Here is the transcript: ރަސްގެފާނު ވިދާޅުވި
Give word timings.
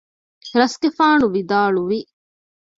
ރަސްގެފާނު 0.59 1.25
ވިދާޅުވި 1.33 1.99